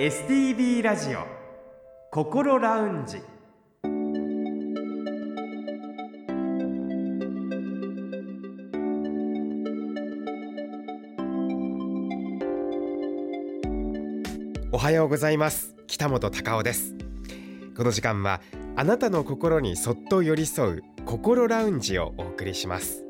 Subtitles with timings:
[0.00, 1.26] STB ラジオ
[2.10, 3.18] 心ラウンジ。
[14.72, 15.76] おはようございます。
[15.86, 16.94] 北本隆夫です。
[17.76, 18.40] この時間は
[18.76, 23.09] あなたの心にそっと寄り添う心ラウンジをお送りします。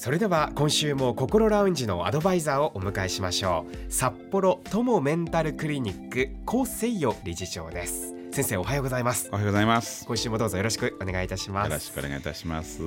[0.00, 3.92] それでは今週も心ラウンジのアドバイザーをお迎えしましょう。
[3.92, 8.14] 札幌友メンタルクリニック高誠代理事長です。
[8.32, 9.28] 先生おはようございます。
[9.30, 10.06] おはようございます。
[10.06, 11.68] 今週もどうぞよろしくお願いいたします。
[11.68, 12.80] よろしくお願いいたします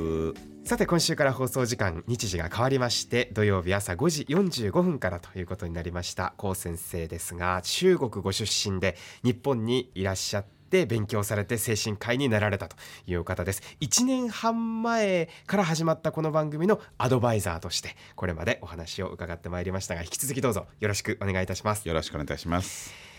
[0.64, 12.76] さて今週から放送時間日時が変わりまして土曜日朝5時45分からということになりました高先生ですが中国ご出身で日本にいらっしゃって勉強されて精神科医になられたと
[13.08, 13.62] いう方です。
[13.82, 21.88] 1年半前から始まったこの番組のアドバイザーとしてこれまでお話を伺ってまいりましたが引き続きどうぞよろしくお願いいたします。
[21.88, 23.14] よろしくお願いいたします。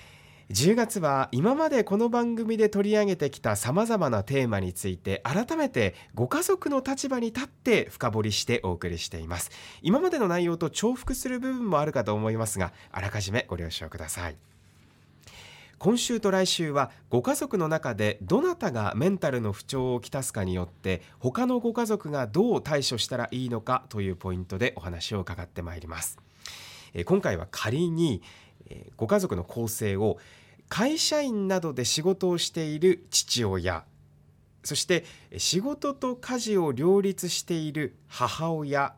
[0.50, 9.50] 10月は今までこの番組で取り上げてきたさまざまなテーマについて改めてご家族の立場に立って深掘りしてお送りしています。
[9.80, 14.36] 今までの内容と重複する部分もあるかと思いますがあらかじめご了承ください
[15.78, 26.18] 今週と来週はご家族の中でどなたがメンタルの不調をきたすかによって他のご家族がどう対処したらいいのかというポイントでお話を伺ってまいります。
[27.06, 28.22] 今回は仮に
[28.96, 30.18] ご家族の構成を
[30.68, 33.84] 会社員などで仕事をしている父親
[34.62, 35.04] そして
[35.36, 38.94] 仕事と家事を両立している母親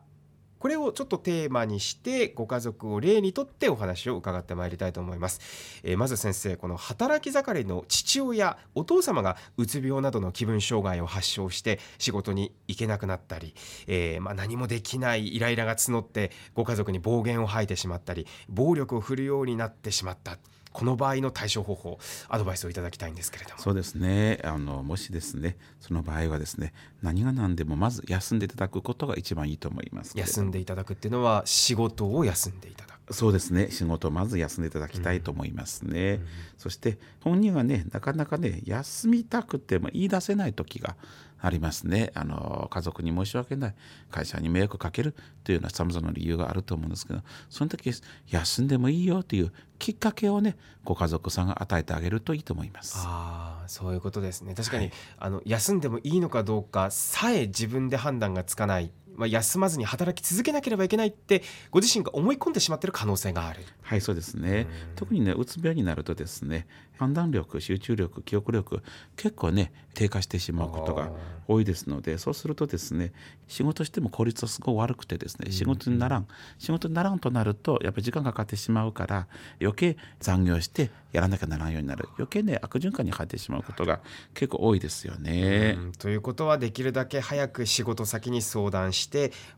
[0.59, 13.53] これをちょっとテーマにしてご家族を例にとってお話を伺ってまいりたいと思います、えー、まず先生この働き盛りの父親お父様がうつ病などの気分障害を発症して仕事に行けなくなったり、
[13.87, 20.37] えー、まあ、何もできないイライラが募ってご家族に暴言を吐いてしまったり暴力を振るようになってしまった。
[20.71, 23.59] この場合の対処方法アドバイスをいただきたいんですけれども。
[23.59, 24.39] そうですね。
[24.43, 33.69] あのもしですねその場合はですね何が何でもまず休んでいただくことが一番いいと思います休んでいただくっていうのは仕事を休んでいただくそうですね。
[33.71, 36.21] 仕事をまず休んでいただきたいと思いますね、うん。
[36.21, 40.97] うん、そして本人がねなかなかね休みたくても言い出せない時が
[41.39, 42.11] ありますね。
[42.15, 43.75] あの家族に申し訳ない。
[44.11, 47.91] 会社に迷惑かけるというようなさまざまな理由があると思うんですけどその時
[48.27, 52.95] 休んでもいいよというきっかけをねご家族さんが与えてあげるといいと思います。
[52.97, 54.53] あそういうことですね。
[54.53, 63.61] 確かに、はい、あの休んでもいいのかどうかさえ自分で判断がつかないまあ、休まずに働き続けなければいけないってご自身が思い込んでしまっている可能性がある。
[63.81, 64.67] はいそうですね。
[64.95, 66.67] 特にねうつ病になるとですね
[66.97, 68.81] 判断力集中力記憶力
[69.15, 71.11] 結構ね低下してしまうことが
[71.47, 73.13] 多いですのでそうするとですね
[73.47, 76.27] 仕事しても効率はすごい悪くてですね仕事にならん、
[76.59, 79.27] 仕事にならんとなるとやっぱり時間がかかってしまうから
[79.61, 82.09] 余計残業してやらなきゃならんようになる。
[82.17, 84.01] 余計ね悪循環に入ってしまうことが
[84.33, 85.77] 結構多いですよね。
[85.97, 89.06] ということはできるだけ早く仕事先に相談して、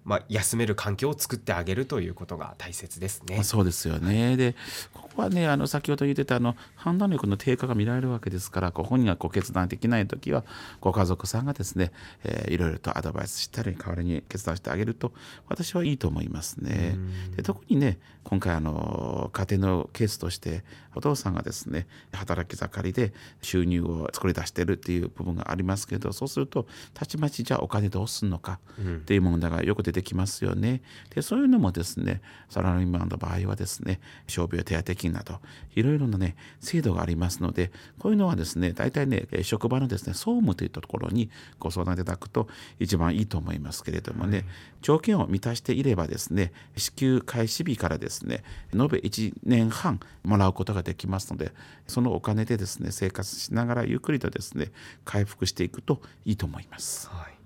[0.06, 3.44] まあ、休める環境を作ってあげるということが大切ですね。
[3.44, 4.56] そうですよねで
[4.94, 10.44] ここはねあの先ほど言ってたあの判断力の低下が見られるわけですからご本人がこう決断できない時は
[10.82, 11.92] ご家族さんがですね、
[12.24, 15.14] えー、いろいろとアドバイスしたり代わりに決断してあげると
[15.48, 16.98] 私はいいと思いますね。
[17.36, 20.64] で特にね今回あの家庭のケースとして
[20.96, 30.82] お父さんがですね働き盛りで収入を作り出してるっていう部分がありますけどそうするとたちまちじゃあお金どうすんのかっていう問題がよく出てきますよね。
[31.16, 35.40] でそういうのもですねサラリーマンの場合はですね傷病手当金など
[35.76, 42.48] いろいろなね制度がありますのでこういうのはですね大体ね職場のですね総務というところにご相談いただくと
[42.80, 44.46] 一番いいと思いますけれどもね、
[44.82, 48.44] 条件を満たしていればですね支給開始日からですね
[48.74, 51.52] 延べ1年半もらうことができますので
[51.88, 54.72] そのお金でですね生活しながらゆっくりとですね
[55.06, 57.10] 回復していくといいと思います。
[57.10, 57.39] はい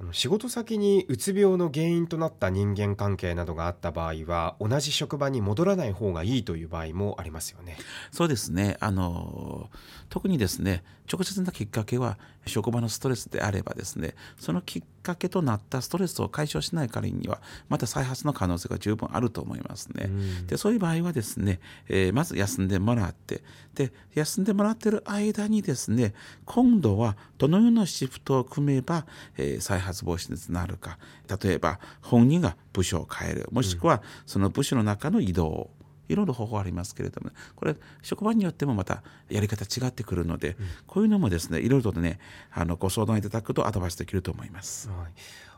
[0.00, 7.76] あの仕事先にうつ病の原因となった人間関係などがあった場合は同じ職場に戻らない方がいいという場合もありますよね。
[8.10, 9.70] そうですねあの
[10.08, 20.10] 特にですね直接なきっかけは職場のストレスであればですねそのきっかけとなったストレスを解消しない代わりにはまた再発の可能性が十分あると思いますね。
[20.46, 23.42] でそういう場合はですね、えー、まず休んでもらって
[23.74, 26.14] で休んでもらってる間にですね
[26.44, 29.06] 今度はどのようなシフトを組めば、
[29.36, 30.98] えー、再発防止につながるか。
[31.42, 33.48] 例えば本人が部署を変える。
[33.52, 35.70] もしくはその部署の中の移動
[36.08, 40.56] いろいろ方法ありますけれども、これ職場によってもまたやり方違ってくるので、うん、
[40.86, 42.18] こういうのもですねいろいろとね
[42.50, 44.88] あのご相談いただくとアドバイスできると思います。
[44.88, 44.96] はい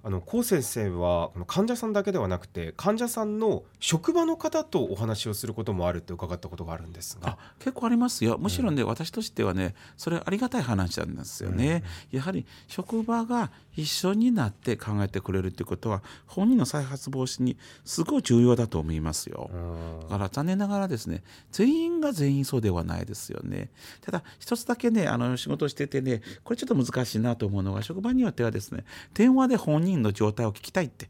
[0.06, 7.38] あの高先生はこの患者さんだけではなくて患者さんの職場の方とお話をすることもあるって伺ったことがあるんですが。
[7.58, 8.36] 結構ありますよ。
[8.38, 19.50] むしろね、うん、私としてはねそれありがたい話なんですよね、うん、やはり職場が一緒になって考えてくれるっていうことは本人の再発防止にすごい重要だと思いますよ、
[20.02, 23.70] だから残念ながらですね全員が全員そうではないですよね。
[24.02, 28.84] ただ一つだけねあの仕事しててねこれちょっと難しいなと思うのが職場によってはですね
[29.14, 31.08] 電話で本人の状態を聞きたいって。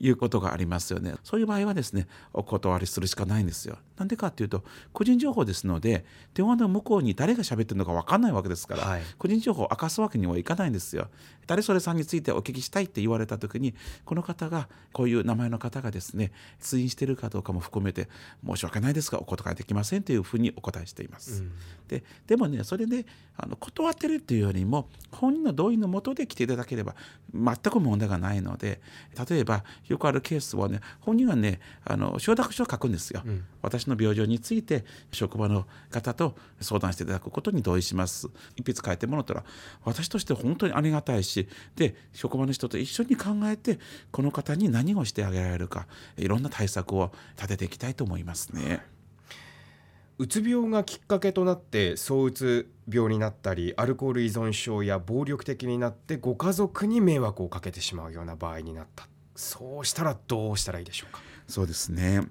[0.00, 1.14] いうことがありますよね。
[1.22, 3.76] そういう場合はですね、お断りするしかないんですよ。
[3.98, 4.64] なんでかっていうと、
[4.94, 11.08] 個人情報ですので、電話の向こうに誰が喋ってるのか分かんないわけですから、はい、個人情報を明かすわけにはいかないんですよ。
[11.46, 13.74] 誰それさんについてお聞きしたいって言われた時に、
[14.06, 18.08] この方が、こういう名前の方がですね、通院してるかどうかも含めて、
[18.46, 21.42] 申し訳ないですが、お答えできませんというふうにお答えしています。
[21.42, 21.52] うん、
[21.88, 23.04] ででもね、それで、
[23.36, 26.94] あの断ってるっていうよりも、本人の同意のもとで来ていただければ、
[27.34, 28.80] 全く問題がないので、
[29.28, 38.28] 例えば、よくあるケースはね本人はねあの承諾書を書くんですよ、うん、私の病状について職場の方と相談していただくことに同意します。
[38.54, 39.44] 一筆書いてもらったら
[39.84, 43.80] 私として本当にありがたいしで職場の人と一緒に考えて
[44.12, 48.82] この方に何をしてあげられるかいろんな対策を立てていきたいと思いますね。
[50.18, 61.20] うつ病がきっかけとなって躁うつ病になったりアルコール依存症や暴力的になってご家族に迷惑をかけてしまうような場合になったそうしたらどうしたらいいでしょうか？
[61.46, 62.22] そうですね。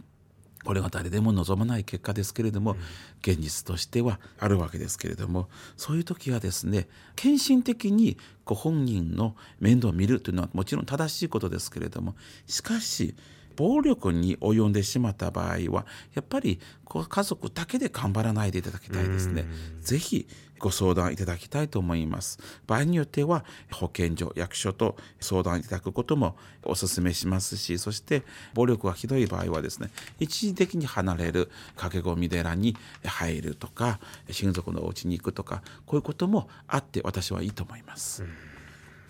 [0.65, 2.77] これは誰でも望まない結果ですけれども、うん、
[3.21, 5.47] 現実としてはあるわけですけれども
[5.77, 12.15] そういう時はですね献身的にご本人の面倒を見るというのはもちろん正しいことですけれども
[12.45, 13.15] しかし
[13.59, 19.43] 暴力に及んでしまった場合はやっぱり家族だけで頑張らないでいただきたいですね。
[19.81, 20.27] ぜひ
[20.59, 22.39] ご相談いただきたいと思います。
[22.67, 28.23] 場合によっては保健所、役所と相談いただくこともお勧めしますし、そして
[28.53, 29.89] 暴力がひどい場合はですね、
[30.19, 33.99] 一時的に離れる駆け込み寺に入るとか、
[34.31, 38.23] 親族のお家に行くとか、こういうこともあって私はいいと思います。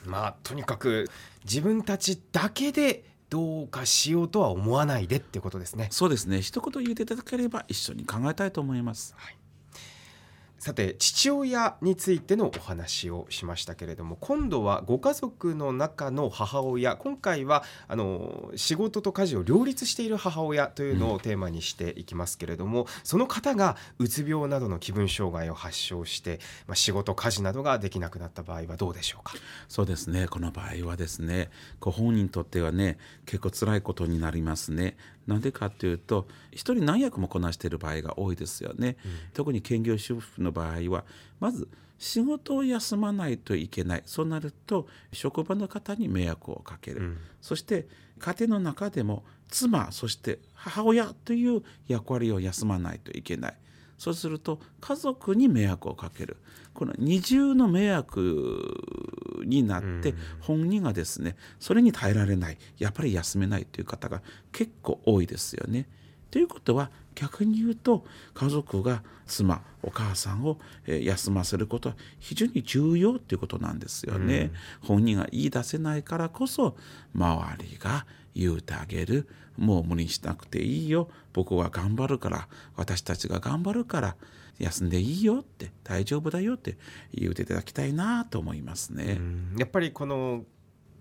[0.06, 1.08] まあとにかく
[1.44, 5.88] 自分たちだけでどうかしようとは思わないでってことですね。
[5.92, 6.42] そうですね。
[6.42, 9.39] 一言言っていただければ一緒に考えたいと思います、はい
[10.60, 29.34] さて父親についてのお話をしましたけれども今度はご家族の中の母親今回はあの仕事と家事を両立している母親というのをテーマにしていきますけれども、うん、その方がうつ病などの気分障害を発症して、まあ、仕事家事などができなくなった場合はどうでしょうか？
[29.70, 30.28] そうですね。
[30.28, 34.98] この場合はですねご本人にとってはね結構辛いことになりますね。
[35.30, 41.06] なんでかというと一人何役もこなしている場合が多いですよね、うん、特に兼業主婦の場合は
[41.40, 44.04] まず仕事を休まないといけない。
[44.06, 47.88] そうなると職場の方に迷惑をかける、うん、そして
[48.20, 53.58] 家庭の中でも妻そして母親という役割を休まないといけない。
[53.98, 56.38] そうすると家族に迷惑をかける。
[56.74, 65.88] この二重の迷惑になって本人がですねそれに耐えられないやっぱり休めないという方が結構多いですよね。
[66.32, 70.58] ということは逆に言うと家族が妻お母さんを
[70.88, 74.52] 休ませることは非常に重要っていうことなんですよね。
[74.82, 76.78] うん、本人が言い出せないからこそ
[77.14, 82.48] 周りが言うてあげるもう無理しなくていいよ僕は頑張るから
[82.78, 84.16] 私たちが頑張るから
[84.58, 86.78] 休んでいいよって大丈夫だよって
[87.14, 89.20] 言うていただきたいなと思いますね。
[89.58, 90.46] やっぱりこの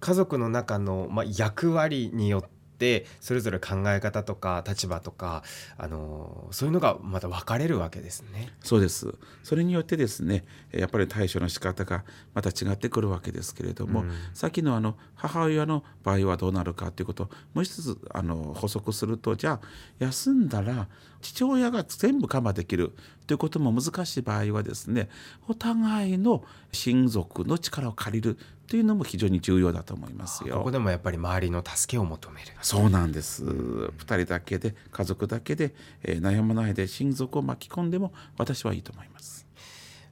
[0.00, 5.42] 家族の中の、まあ、役割によってってそれぞれ考え方とか立場とか
[5.76, 8.50] あのそういうのがまた分かれるわけですね。
[8.62, 12.04] そうですそれによってですねやっぱり対処の仕方が
[12.34, 19.66] また違ってくるわけですけれども、うん、さっきのあの母親の場合はどうなるかということをもう一つあの補足するとじゃあ
[19.98, 20.86] 休んだら
[21.20, 22.92] 父親が全部カバーできる
[23.26, 25.08] ということも難しい場合はですね
[25.48, 30.58] お互いの親族の力を借りるというのも非常に重要だと思いますよ。
[30.58, 32.48] ここでもやっぱり周りの助けを求める。
[32.60, 33.42] そうなんです。
[33.44, 39.47] 二人だけで家族だけで、えー、悩まないで親族を巻き込んでも私はいいと思います。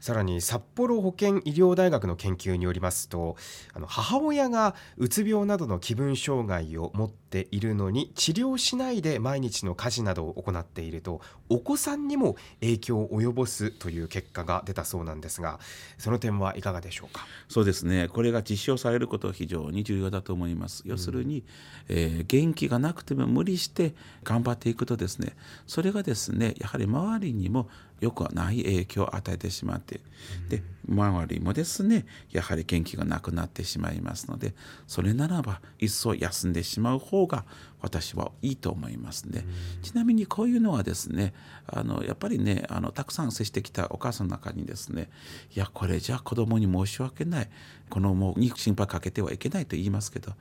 [0.06, 3.34] さらに札幌保健医療大学の研究によりますと
[3.74, 15.58] あの母親がうつ病などの気分障害を持っているのに治療しないで毎日の家事などを行っているとお子さんにも影響を及ぼすという結果が出たそうなんですが
[15.98, 17.26] その点はいかがでしょうか？
[17.48, 18.06] そうですね。
[18.06, 20.84] これが実証されることは非常に重要だと思います。
[20.86, 21.42] 要するに、
[21.88, 25.34] えー、元気がなくても無理して頑張っていくとですね
[25.66, 27.68] それがですねやはり周りにも
[28.00, 30.00] よくない影響を与えてしまって、
[30.48, 34.54] で周りもですねやはり元気がなくなってしまいますので
[34.86, 37.44] それならば一層休んでしまう方が
[37.80, 39.44] 私はいいと思いますね。
[39.82, 41.34] ちなみにこういうのはですね
[41.66, 45.08] あのやっぱりねあのたくさん接してきたお母さんの中にですね
[45.54, 47.48] いやこれじゃあ子供に申し訳ない。
[47.88, 50.32] 子供に心配かけてはいけないと言いますけど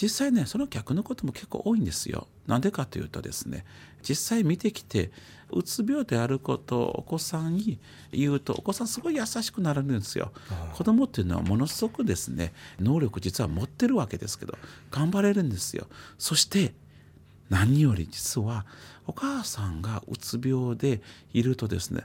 [0.00, 2.26] 実際ねその逆のことも結構多いんですよ。
[2.46, 3.64] なんでかというとですね
[4.02, 5.10] 実際見てきて
[5.50, 7.78] うつ病であることをお子さんに
[8.12, 10.32] 言うとお子さんすごい優しくなるんですよ。
[10.74, 14.56] 子供っていうのはものすごくですね能力実は持ってるわけですけど
[14.90, 15.86] 頑張れるんですよ。
[16.18, 16.72] そして
[17.48, 18.64] 何より実は
[19.06, 22.02] お母さんがうつ病でいるとですね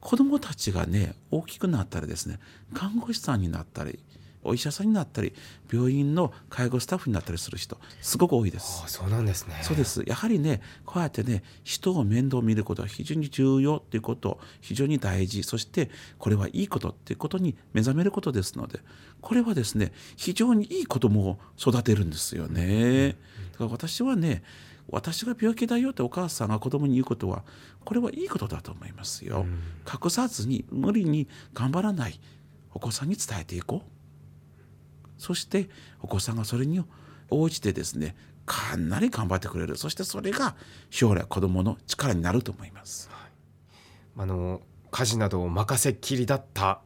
[0.00, 2.38] 子供たちがね大きくなったりですね
[2.72, 3.98] 看護師さんになったり
[4.46, 5.34] お医者さんになったり
[5.72, 8.84] 病院の介護スタッフになったりする人すごく多いです。
[8.86, 9.58] そうなんですね。
[9.62, 10.02] そうです。
[10.06, 15.42] やはりねこうやってね人を面倒見ることは非常に重要っていうこと非常に大事。
[15.42, 18.80] そしてこれはいいことっていうことに目覚めることですので
[19.20, 23.16] これはですね非常にいい子供を育てるんですよね。
[23.52, 24.42] だから私はね
[24.88, 27.42] 私が病気だよってお母さんが子供に言うことは
[27.84, 29.44] これはいいことだと思いますよ、
[29.84, 32.20] 隠さずに無理に頑張らない。
[32.72, 33.95] お子さんに伝えていこう
[35.18, 35.68] そして
[36.00, 36.82] お子さんがそれに
[37.30, 39.76] 応じてですねかなり頑張ってくれる。
[39.76, 40.54] そしてそれが
[40.90, 43.10] 将来子どもの力になると思います。
[43.10, 43.30] はい、
[44.18, 46.80] あの家事などを任せっきりだった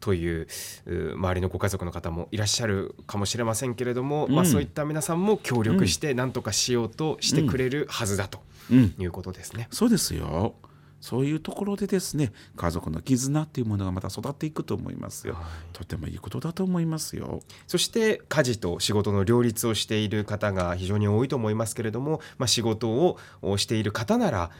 [0.00, 0.48] という
[0.86, 9.60] 周りのご家族の方もいらっしゃるかもしれませんけれども、うん、まあ、そういった皆さんも協力して何とかしようとしてくれるはずだということですね。
[9.60, 10.56] うんうん、そうですよ
[11.04, 15.44] そういうところでですね家族の絆っていうものがまた育っていくと思いますよ、はい、
[15.74, 17.42] とてもいいことだと思いますよ。
[17.66, 23.18] そして家事と仕事の両立をしている方が非常に多いと思いますけれども、まあ、仕事を
[23.58, 24.50] している方なら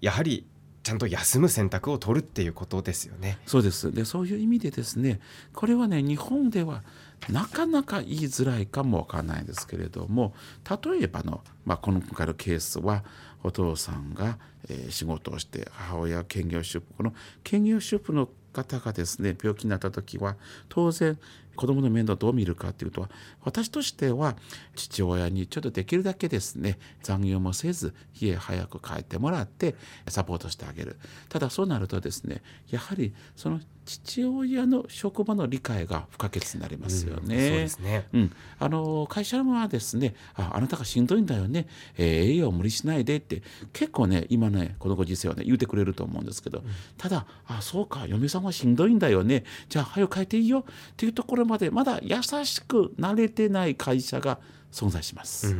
[0.00, 0.46] やはり
[0.84, 3.38] ちゃんと休む選択を取るっていうことですよね。
[3.44, 3.90] そうです。
[3.90, 5.18] でそういう意味でですね
[5.52, 6.84] これはね日本では
[7.28, 10.32] なかなか言いづらいかもわからないですけれども
[10.64, 13.02] 例えばの、まあ、この今回のケースは
[13.42, 16.86] お父さんが、え、仕事をして母親は兼業主婦。
[16.96, 17.14] この
[17.44, 20.36] 兼業主婦の方がですね病気になった時は
[20.68, 21.18] 当然
[21.58, 23.08] 子供の面倒をどう見るかというと
[23.42, 24.36] 私としては
[24.76, 29.74] 父親にちょっとできるだけですね残業もせず家へ早く帰ってもらって
[30.06, 30.96] サポートしてあげる。
[31.28, 37.68] ただそうなるとですねやはりその父親の職場の理解が不可欠になりますよね、
[38.12, 46.64] うん、あの会社はですねああなたがしんどいんだよね、えー、栄養無理しないでって結構ね今ねこのご時世はね言うてくれると思うんですけど、うん、
[46.98, 49.44] ただあそうか嫁さんはしんどいんだよね。
[49.70, 50.64] じゃあ早く帰っていいよっ
[50.96, 54.38] ていうところまでまだ優しく慣れてない会社が
[54.70, 55.56] 存在します。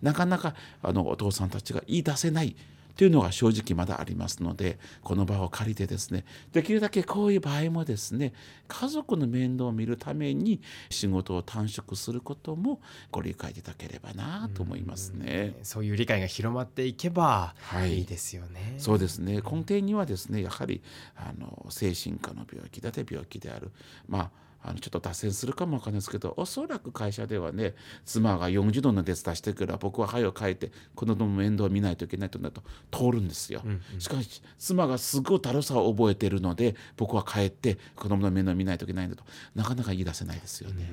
[0.00, 2.56] なかなかあのお父さんたちが言い出せない
[2.96, 8.32] というのが正直まだありますのでこの場を借りてですねできるだけこういう場合もですね
[8.68, 12.80] 家族の面倒を見るために仕事を短縮することも
[13.10, 15.56] ご理解いただければなと思いますね。
[15.62, 17.54] うそういう理解が広まっていけば
[17.86, 18.60] いいですよね。
[18.60, 20.82] はい、そうですね根底にはですねやはり
[21.16, 23.70] あの精神科の病気だって病気である
[24.06, 24.30] まあ
[24.62, 39.24] あのちょっと脱線するかもわかんないですけどおそらく会社ではね妻が40度の熱出してくら僕は早く帰って子供の面倒を見ないといけないとなると通るんですよ、うんうん、しかし妻がすごいだるさを覚えているので僕は帰って子供の面倒を見ないといけないんだと。
[39.54, 40.90] なかなか言い出せないですよね。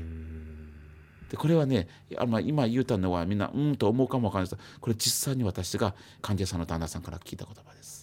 [1.30, 4.60] でこれはねあまあ、今言うたのはみんなうんと思うかもわからないです。
[4.60, 7.99] けどこれ実際に私が患者さんの旦那さんから聞いた言葉です。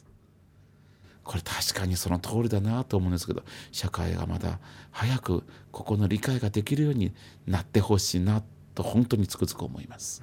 [1.26, 3.42] これ確かにその通りだなと思うんですけど
[3.72, 4.60] 社会がまだ
[4.92, 7.12] 早くここの理解ができるように
[7.46, 10.22] なってほしいなと本当につくづく思います。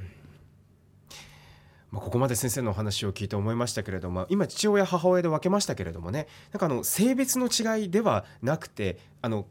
[1.92, 9.46] ま、ここまで先生のお話を聞いて思いましたけれども今父親母親で分けましたけれどもねなんかあの性別の違いではなくてあの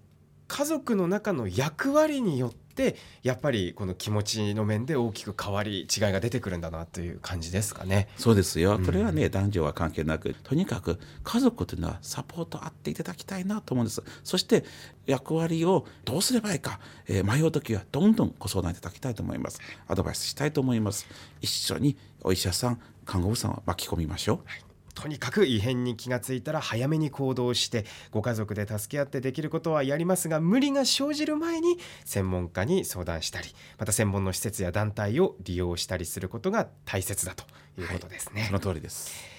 [0.53, 8.09] 家族の中の役割によってやっぱりこの気持ちの面で大きく変わり違いが出てくるんだなという感じですかね。
[8.19, 8.79] そうですよ。
[8.79, 14.03] これはね、うん、男女は関係なくとにかく家族というのはサポートあっていただきたいなと思うんです。
[14.25, 14.65] そして
[15.07, 19.59] 役割をどうすればいいか、えー、迷う時はどんどんご相談いただきたいと思います。
[19.89, 21.07] アドバイスしたいと思います。
[21.41, 24.37] 一緒にお医者さん看護婦さんを巻き込みましょう。
[24.45, 37.45] はいとにかく異変に気がついたら早めに行動してご家族で助け合ってできることはやりますが無理が生じる前に専門家に相談したりまた専門の施設や団体を利用したりすることが大切だと
[37.81, 39.33] いうことですね、その通りです。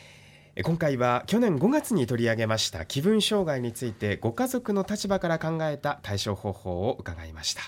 [0.64, 7.62] 今回は去年5月に取り上げました気分障害についてご家族の立場から考えた対処方法を伺いました。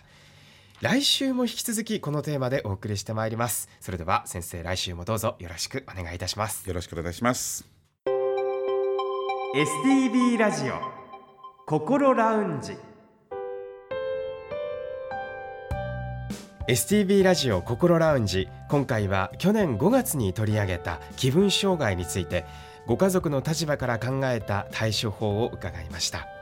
[0.81, 3.69] 来週も引き続きこのテーマでお送りしてまいります。
[3.79, 6.67] それでは先生来週もどうぞよろしくお願いいたします。
[6.67, 7.74] よろしくお願いします
[9.55, 10.81] STB ラジオ
[11.65, 12.75] 心ラウンジ。
[16.67, 18.49] STB ラジオ心ラウンジ。
[18.67, 22.43] 今回は去年5月に取り上げた気分障害について
[22.85, 26.34] ご家族の立場から考えた対処法を伺いました。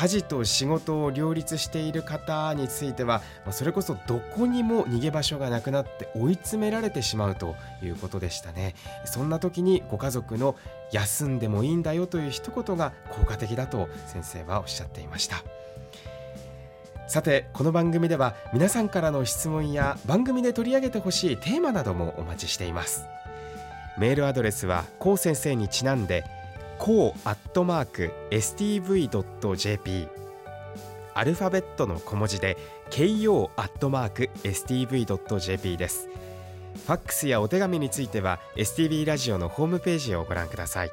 [0.00, 8.74] 家事と仕事を両立している方についてはそれこそどこにも逃げ場所がなくなって追い詰められてしまうということでしたね。
[9.04, 10.56] そんな時にご家族の
[10.90, 15.44] 休んでもいいんだよという一言が効果的だと先生はおっしゃっていました。
[17.06, 23.04] さてこの番組では皆さんからの質問や番組で取り上げてほしいテーマなどもお待ちしています。
[23.98, 26.24] メールアドレスはこう先生にちなんで
[26.80, 30.08] こうアットマーク stv.jp
[31.12, 32.56] アルファベットの小文字で
[32.90, 36.08] ko アットマーク stv.jp です。
[36.86, 40.90] ファックスやお手紙については STV ラジオのホームページをご覧ください。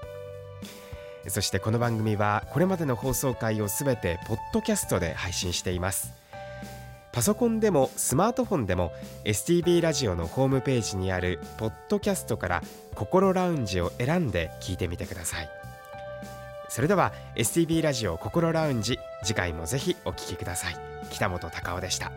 [1.30, 6.12] そしてこの番組はこれまでの放送回をすべてポッドキャストで配信しています。
[7.14, 8.92] パソコンでもスマートフォンでも
[9.24, 12.62] STB ラジオのホームページにあるポッドキャストから
[12.94, 15.67] 心ラウンジを選んで聞いてみてください。
[16.70, 20.76] それでは STB ラジオ心ラウンジ次回もぜひお聞きください。
[21.10, 22.12] 北本隆夫でした。